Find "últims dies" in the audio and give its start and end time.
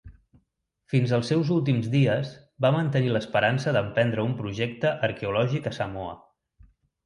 1.55-2.31